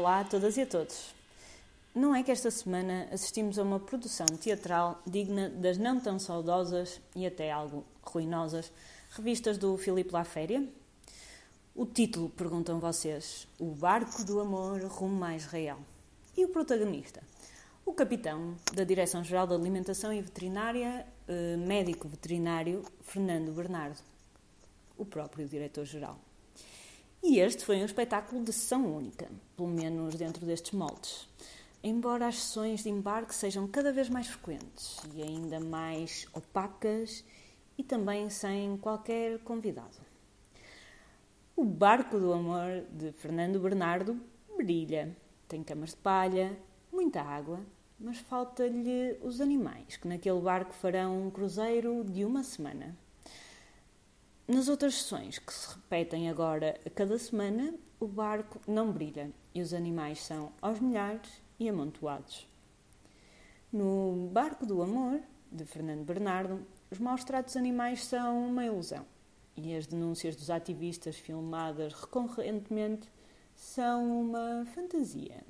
[0.00, 1.14] Olá a todas e a todos.
[1.94, 6.98] Não é que esta semana assistimos a uma produção teatral digna das não tão saudosas
[7.14, 8.72] e até algo ruinosas
[9.10, 10.66] revistas do Filipe Laféria?
[11.74, 15.78] O título, perguntam vocês, O Barco do Amor rumo mais real.
[16.34, 17.22] E o protagonista?
[17.84, 24.00] O capitão da Direção-Geral da Alimentação e Veterinária, eh, médico veterinário Fernando Bernardo,
[24.96, 26.18] o próprio diretor-geral.
[27.30, 31.28] E este foi um espetáculo de sessão única, pelo menos dentro destes moldes.
[31.80, 37.24] Embora as sessões de embarque sejam cada vez mais frequentes e ainda mais opacas
[37.78, 39.96] e também sem qualquer convidado.
[41.54, 44.20] O Barco do Amor de Fernando Bernardo
[44.56, 45.16] brilha.
[45.46, 46.58] Tem camas de palha,
[46.92, 47.60] muita água,
[47.96, 52.98] mas falta-lhe os animais, que naquele barco farão um cruzeiro de uma semana.
[54.52, 59.62] Nas outras sessões, que se repetem agora a cada semana, o barco não brilha e
[59.62, 62.48] os animais são aos milhares e amontoados.
[63.72, 65.20] No Barco do Amor,
[65.52, 69.06] de Fernando Bernardo, os maus tratos animais são uma ilusão
[69.56, 73.08] e as denúncias dos ativistas filmadas recorrentemente
[73.54, 75.44] são uma fantasia.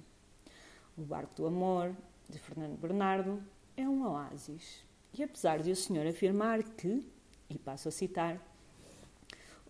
[0.99, 1.97] O Barco do Amor,
[2.29, 3.43] de Fernando Bernardo,
[3.79, 4.85] é um oásis.
[5.15, 7.11] E apesar de o senhor afirmar que,
[7.49, 8.51] e passo a citar,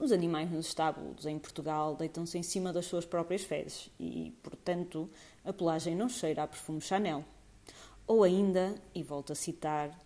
[0.00, 5.10] os animais nos estábulos em Portugal deitam-se em cima das suas próprias fezes e, portanto,
[5.44, 7.22] a pelagem não cheira a perfume Chanel.
[8.06, 9.96] Ou ainda, e volto a citar,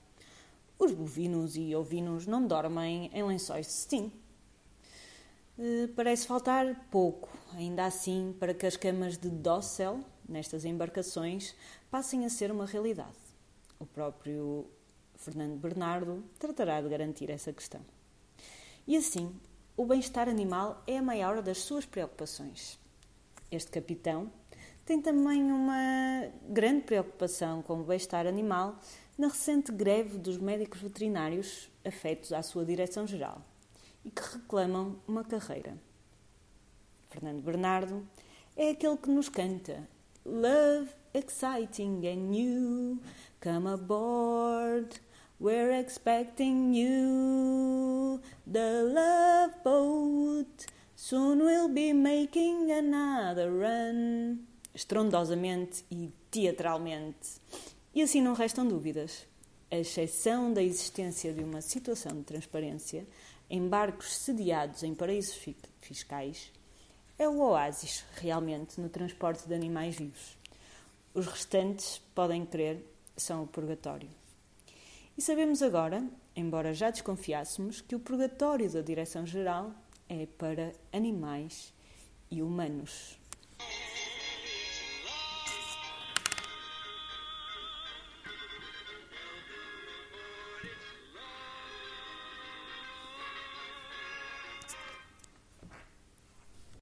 [0.76, 4.12] os bovinos e ovinos não dormem em lençóis de cetim.
[5.56, 11.54] Eh, parece faltar pouco, ainda assim, para que as camas de Dossel, nestas embarcações,
[11.88, 13.16] passem a ser uma realidade.
[13.78, 14.66] O próprio
[15.14, 17.80] Fernando Bernardo tratará de garantir essa questão.
[18.86, 19.32] E assim,
[19.76, 22.78] o bem-estar animal é a maior das suas preocupações.
[23.50, 24.30] Este capitão
[24.84, 28.78] tem também uma grande preocupação com o bem-estar animal
[29.18, 33.42] na recente greve dos médicos veterinários afetos à sua direção-geral
[34.04, 35.76] e que reclamam uma carreira.
[37.08, 38.06] Fernando Bernardo
[38.56, 39.88] é aquele que nos canta
[40.24, 43.00] Love, exciting and new,
[43.40, 45.00] come aboard.
[45.40, 49.13] We're expecting you, the love
[50.96, 54.38] Soon we'll be making another run.
[54.74, 57.40] Estrondosamente e teatralmente.
[57.94, 59.26] E assim não restam dúvidas.
[59.70, 63.06] A exceção da existência de uma situação de transparência
[63.48, 65.38] em barcos sediados em paraísos
[65.80, 66.50] fiscais,
[67.18, 70.36] é o oásis realmente no transporte de animais vivos.
[71.12, 72.84] Os restantes, podem crer,
[73.16, 74.10] são o purgatório.
[75.16, 76.04] E sabemos agora,
[76.34, 79.72] embora já desconfiássemos, que o purgatório da Direção-Geral
[80.22, 81.72] é para animais
[82.30, 83.18] e humanos.